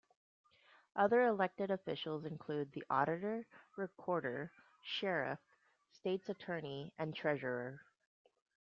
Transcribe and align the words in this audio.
Other 0.95 1.27
elected 1.27 1.69
officials 1.69 2.25
include 2.25 2.71
the 2.71 2.83
auditor, 2.89 3.45
recorder, 3.77 4.51
sheriff, 4.81 5.37
state's 5.91 6.27
attorney, 6.27 6.91
and 6.97 7.15
treasurer. 7.15 7.83